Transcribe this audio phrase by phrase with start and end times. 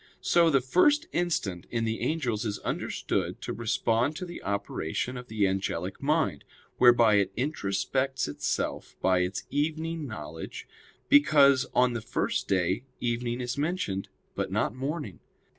[0.23, 5.27] So the first instant in the angels is understood to respond to the operation of
[5.27, 6.43] the angelic mind,
[6.79, 10.67] whereby it introspects itself by its evening knowledge
[11.07, 15.19] because on the first day evening is mentioned, but not morning.